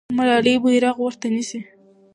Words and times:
ملالۍ 0.17 0.55
بیرغ 0.63 0.97
ورته 1.01 1.27
نیسي. 1.35 1.59